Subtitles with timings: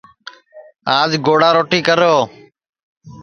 [0.97, 2.15] آج گوڑا روٹی کرو